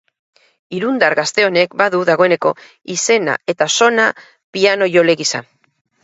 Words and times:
Irundar 0.75 1.15
gazte 1.17 1.43
honek 1.49 1.75
badu 1.81 1.99
dagoeneko 2.09 2.53
izena 2.93 3.35
eta 3.53 3.67
sona 3.81 4.07
pianojole 4.57 5.17
gisa. 5.21 5.43